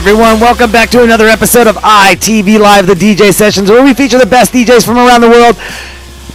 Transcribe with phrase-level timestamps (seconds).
[0.00, 4.18] Everyone, welcome back to another episode of ITV Live, the DJ sessions, where we feature
[4.18, 5.56] the best DJs from around the world.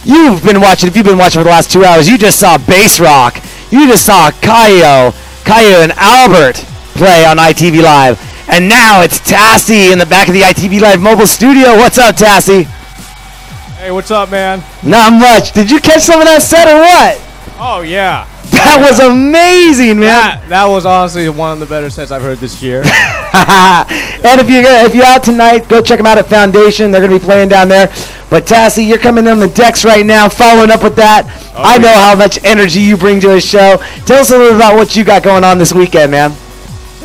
[0.04, 2.58] You've been watching, if you've been watching for the last two hours, you just saw
[2.58, 3.42] Bass Rock.
[3.72, 5.10] You just saw Kaio,
[5.42, 6.54] Kaio and Albert
[6.94, 8.20] play on ITV Live.
[8.48, 11.74] And now it's Tassay in the back of the ITV Live mobile studio.
[11.74, 12.64] What's up, Tassay?
[13.78, 14.62] Hey, what's up, man?
[14.84, 15.50] Not much.
[15.52, 17.20] Did you catch some of that set or what?
[17.58, 20.12] Oh yeah, That was amazing, man.
[20.12, 22.82] that that was honestly one of the better sets I've heard this year.
[24.24, 26.90] and if you're if you're out tonight, go check them out at Foundation.
[26.90, 27.88] They're gonna be playing down there.
[28.28, 31.24] But Tassay, you're coming on the decks right now, following up with that.
[31.56, 33.76] I know how much energy you bring to a show.
[34.04, 36.32] Tell us a little about what you got going on this weekend, man.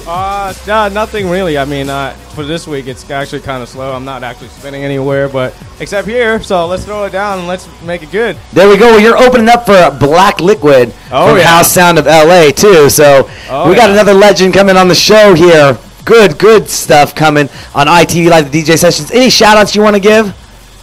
[0.07, 1.57] uh, nothing really.
[1.59, 3.93] I mean, uh, for this week, it's actually kind of slow.
[3.93, 6.41] I'm not actually spinning anywhere, but except here.
[6.41, 8.35] So let's throw it down and let's make it good.
[8.51, 8.87] There we go.
[8.87, 11.43] Well, you're opening up for Black Liquid Oh, from yeah.
[11.57, 12.89] House Sound of LA too.
[12.89, 13.93] So Oh, we got yeah.
[13.93, 15.77] another legend coming on the show here.
[16.05, 19.11] Good, good stuff coming on ITV Live the DJ sessions.
[19.11, 20.35] Any shout outs you want to give?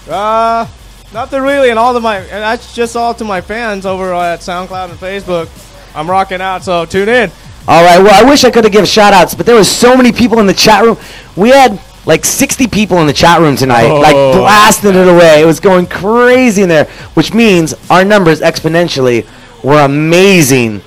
[0.09, 0.67] Uh,
[1.13, 4.41] nothing really, and all to my and that's just all to my fans over at
[4.41, 5.49] SoundCloud and Facebook.
[5.95, 7.31] I'm rocking out, so tune in.
[7.67, 7.99] All right.
[8.03, 10.39] Well, I wish I could have given shout outs, but there was so many people
[10.39, 10.97] in the chat room.
[11.37, 14.33] We had like 60 people in the chat room tonight, like Oh.
[14.39, 15.43] blasting it away.
[15.43, 19.27] It was going crazy in there, which means our numbers exponentially
[19.63, 20.81] were amazing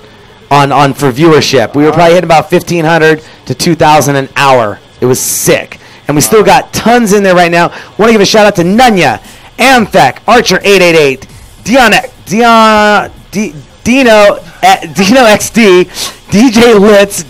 [0.52, 1.74] on on for viewership.
[1.74, 4.78] We were probably hitting about 1500 to 2000 an hour.
[5.00, 5.78] It was sick.
[6.06, 7.68] And we still got tons in there right now.
[7.98, 9.18] Want to give a shout out to Nunya,
[9.56, 11.26] Amthek, Archer 888,
[11.64, 11.92] Dion,
[12.26, 15.84] Dion, D, Dino, eh, Dino XD,
[16.30, 17.24] DJ Litz,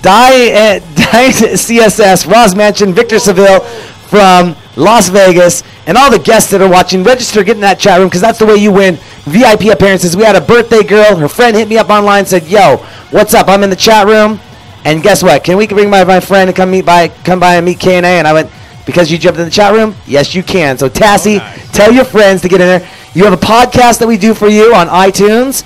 [0.00, 3.60] Die, uh, Die CSS, Roz Mansion, Victor Seville
[4.08, 7.02] from Las Vegas, and all the guests that are watching.
[7.02, 10.16] Register, get in that chat room because that's the way you win VIP appearances.
[10.16, 11.16] We had a birthday girl.
[11.16, 12.76] Her friend hit me up online, said, "Yo,
[13.10, 13.48] what's up?
[13.48, 14.38] I'm in the chat room."
[14.84, 15.42] And guess what?
[15.42, 17.96] Can we bring my, my friend and come meet by come by and meet K
[17.96, 18.10] and A?
[18.10, 18.50] And I went,
[18.86, 19.94] because you jumped in the chat room?
[20.06, 20.78] Yes, you can.
[20.78, 21.40] So Tassay,
[21.72, 22.88] tell your friends to get in there.
[23.14, 25.64] You have a podcast that we do for you on iTunes.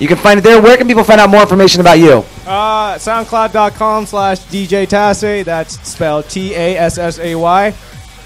[0.00, 0.60] You can find it there.
[0.60, 2.24] Where can people find out more information about you?
[2.46, 5.44] Uh, SoundCloud.com slash DJ Tassay.
[5.44, 7.74] That's spelled T A S S A Y.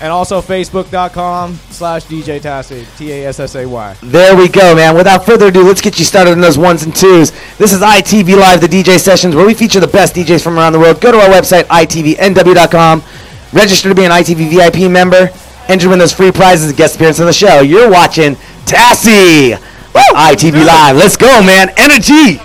[0.00, 2.86] And also Facebook.com slash DJ Tassay.
[2.96, 3.96] T A S S A Y.
[4.02, 4.96] There we go, man.
[4.96, 7.32] Without further ado, let's get you started on those ones and twos.
[7.58, 10.72] This is ITV Live, the DJ sessions, where we feature the best DJs from around
[10.72, 11.00] the world.
[11.00, 13.02] Go to our website, itvnw.com.
[13.52, 15.30] Register to be an ITV VIP member.
[15.68, 17.60] Enter win those free prizes and guest appearance on the show.
[17.60, 19.58] You're watching Tassay.
[20.14, 20.96] ITV Live.
[20.96, 21.70] Let's go, man.
[21.76, 22.40] Energy.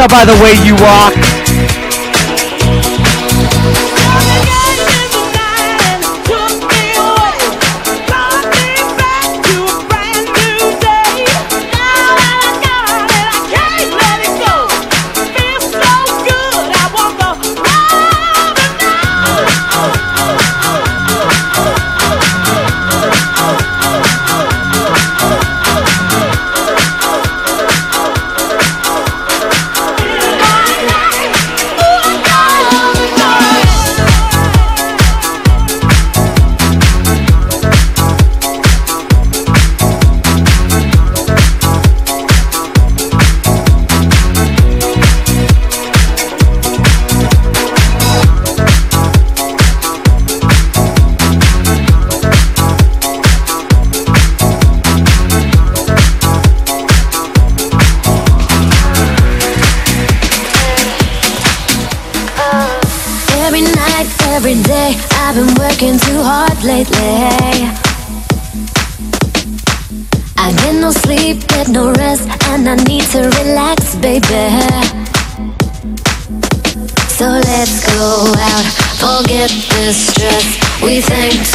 [0.00, 1.39] tell by the way you walk.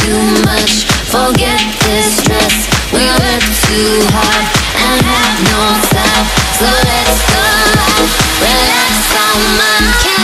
[0.05, 0.85] too much.
[1.09, 4.45] Forget this stress We work too hard
[4.83, 6.25] And have no stop
[6.59, 8.09] So let's go out.
[8.41, 10.14] Relax our mind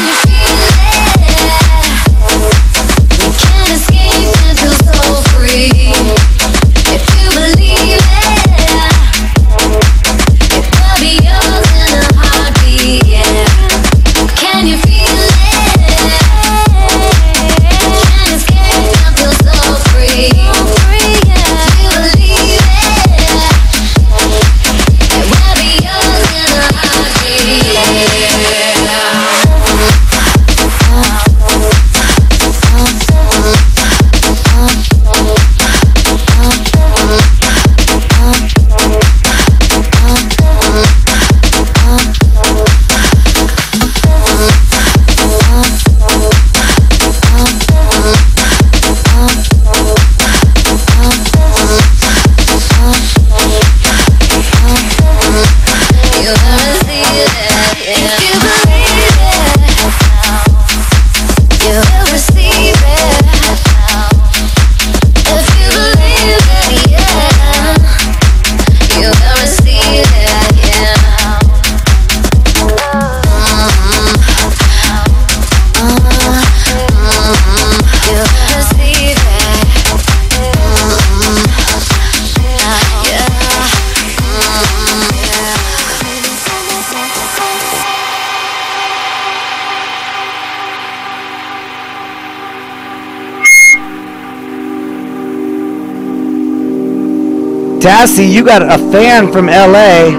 [97.81, 100.11] Tassay, you got a fan from LA.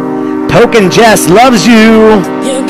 [0.48, 2.18] Token Jess loves you.
[2.42, 2.66] you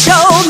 [0.00, 0.49] show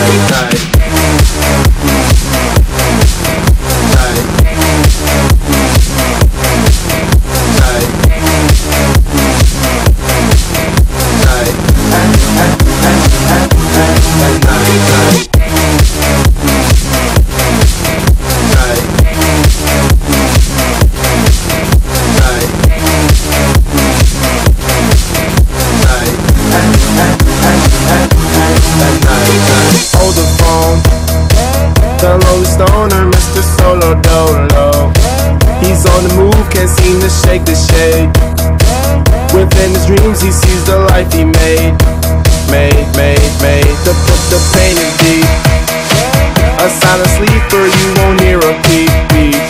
[0.00, 0.59] Night.
[35.96, 38.08] On the move, can't seem to shake the shade.
[39.34, 41.74] Within his dreams, he sees the life he made.
[42.50, 43.74] Made, made, made.
[43.86, 45.30] The, the, the pain is deep.
[46.60, 49.42] A silent sleeper, you won't hear a beep, beep.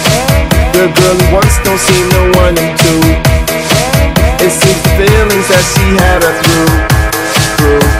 [0.76, 2.94] The girl he wants don't seem to want him to.
[4.44, 7.99] It seems the feelings that she had her through, through.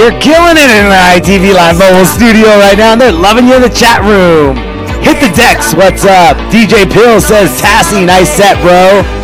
[0.00, 3.60] You're killing it in the ITV Live Mobile Studio right now, they're loving you in
[3.60, 4.56] the chat room.
[5.04, 6.38] Hit the decks, what's up?
[6.48, 9.19] DJ Pill says, Tassay, nice set, bro.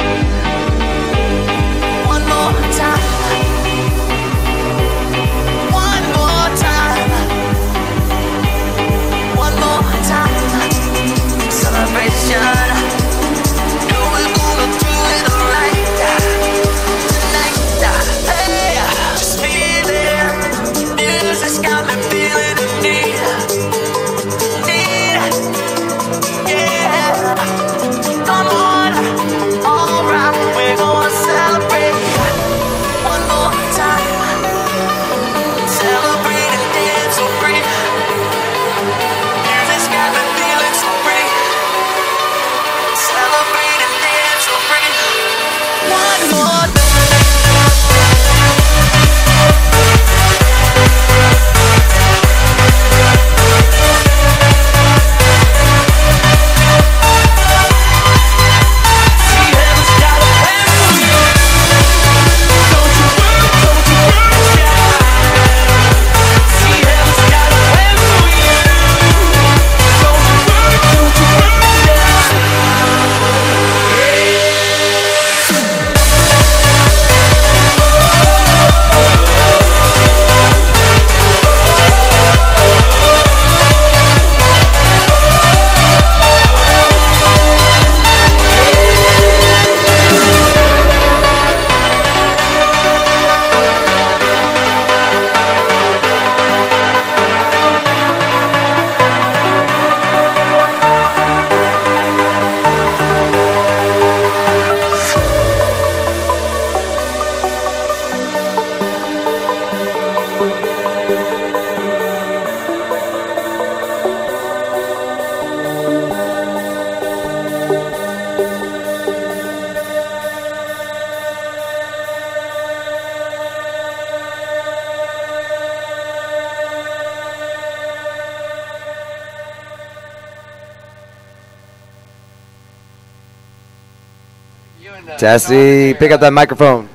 [135.27, 136.89] Tassay, pick up that microphone.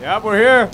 [0.00, 0.70] Yep, we're here.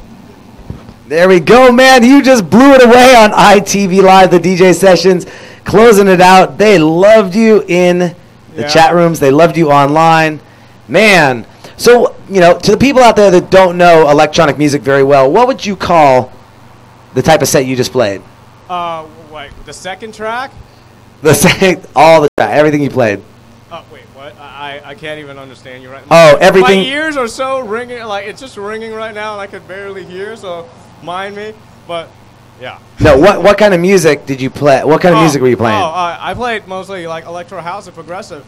[1.08, 2.04] There we go, man.
[2.04, 5.24] You just blew it away on ITV Live, the DJ sessions,
[5.64, 6.58] closing it out.
[6.58, 8.14] They loved you in the
[8.60, 8.68] Yeah.
[8.68, 10.38] chat rooms, they loved you online.
[10.86, 11.46] Man,
[11.78, 15.30] so you know, to the people out there that don't know electronic music very well,
[15.30, 16.30] what would you call
[17.14, 18.20] the type of set you just played?
[18.68, 20.50] Uh, wait, the second track?
[21.22, 23.22] The second, all the track, everything you played.
[23.72, 24.03] Oh, wait?
[24.24, 26.32] I, I- I can't even understand you right now.
[26.34, 29.46] Oh, everything- My ears are so ringing, like, it's just ringing right now, and I
[29.46, 30.68] could barely hear, so
[31.02, 31.52] mind me.
[31.86, 32.08] But,
[32.60, 32.78] yeah.
[33.00, 34.82] No, what what kind of music did you play?
[34.84, 35.80] What kind of Oh, music were you playing?
[35.80, 38.44] Oh, uh, I played mostly, like, electro house and progressive.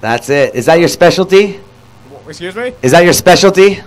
[0.00, 0.54] That's it.
[0.54, 1.60] Is that your specialty?
[2.26, 2.72] Excuse me?
[2.80, 3.80] Is that your specialty?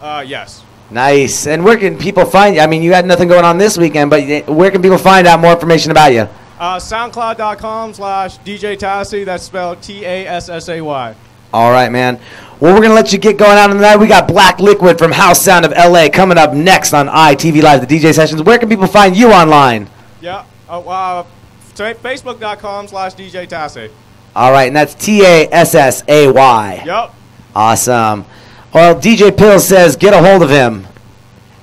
[0.00, 0.62] Uh, yes.
[0.90, 1.46] Nice.
[1.46, 2.60] And where can people find you?
[2.62, 5.40] I mean, you had nothing going on this weekend, but where can people find out
[5.40, 6.28] more information about you?
[6.62, 9.24] Uh, SoundCloud.com slash DJ Tassay.
[9.24, 11.14] That's spelled T A S S A Y.
[11.52, 12.20] All right, man.
[12.60, 13.96] Well, we're going to let you get going out on the night.
[13.96, 17.86] We got Black Liquid from House Sound of LA coming up next on ITV Live,
[17.86, 18.44] the DJ sessions.
[18.44, 19.90] Where can people find you online?
[20.20, 20.44] Yeah.
[20.68, 21.24] Oh, uh,
[21.58, 23.90] fa- Facebook.com slash DJ Tassay.
[24.36, 26.82] All right, and that's T A S S A Y.
[26.86, 27.14] Yep.
[27.56, 28.24] Awesome.
[28.72, 30.86] Well, DJ Pill says get a hold of him.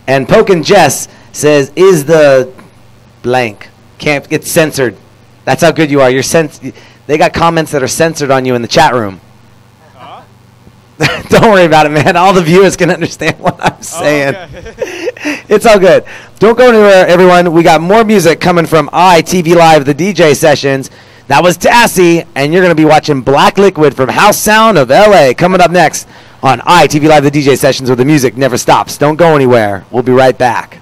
[0.08, 2.52] And Pokin Jess says is the
[3.22, 3.70] blank.
[4.00, 4.98] Can't get censored.
[5.46, 6.10] That's how good you are.
[6.10, 6.74] You're cens-
[7.06, 9.22] They got comments that are censored on you in the chat room.
[11.30, 12.18] Don't worry about it, man.
[12.18, 14.36] All the viewers can understand what I'm oh, saying.
[14.36, 14.74] Okay.
[15.48, 16.04] it's all good.
[16.40, 17.54] Don't go anywhere, everyone.
[17.54, 20.90] We got more music coming from ITV Live, the DJ sessions.
[21.28, 24.90] That was Tassay, and you're going to be watching Black Liquid from House Sound of
[24.90, 26.08] LA coming up next
[26.44, 28.98] on ITV Live, the DJ sessions where the music never stops.
[28.98, 29.86] Don't go anywhere.
[29.92, 30.82] We'll be right back.